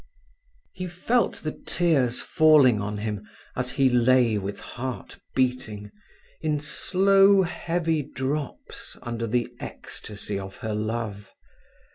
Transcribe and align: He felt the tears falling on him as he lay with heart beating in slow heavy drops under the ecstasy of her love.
He 0.73 0.87
felt 0.87 1.43
the 1.43 1.51
tears 1.51 2.21
falling 2.21 2.81
on 2.81 2.97
him 2.97 3.21
as 3.55 3.69
he 3.73 3.87
lay 3.87 4.35
with 4.35 4.59
heart 4.59 5.19
beating 5.35 5.91
in 6.41 6.59
slow 6.59 7.43
heavy 7.43 8.01
drops 8.01 8.97
under 9.03 9.27
the 9.27 9.47
ecstasy 9.59 10.39
of 10.39 10.57
her 10.65 10.73
love. 10.73 11.31